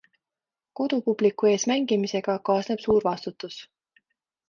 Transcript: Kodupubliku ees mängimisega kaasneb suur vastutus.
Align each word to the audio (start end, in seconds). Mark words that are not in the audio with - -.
Kodupubliku 0.79 1.51
ees 1.51 1.67
mängimisega 1.73 2.39
kaasneb 2.51 2.85
suur 2.89 3.09
vastutus. 3.13 3.65